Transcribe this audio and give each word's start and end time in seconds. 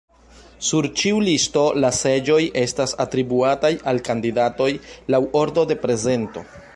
Sur 0.67 0.85
ĉiu 1.01 1.19
listo, 1.25 1.65
la 1.83 1.91
seĝoj 1.97 2.39
estas 2.63 2.97
atribuataj 3.05 3.73
al 3.93 4.03
kandidatoj 4.11 4.71
laŭ 5.17 5.23
ordo 5.45 5.71
de 5.73 5.79
prezento. 5.85 6.47